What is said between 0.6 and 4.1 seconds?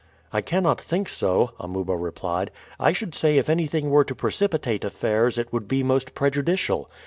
think so," Amuba replied. "I should say if anything were